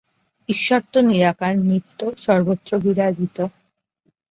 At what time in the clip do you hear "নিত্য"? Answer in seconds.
1.65-1.99